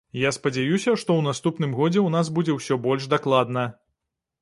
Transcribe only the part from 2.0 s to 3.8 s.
ў нас будзе ўсё больш дакладна.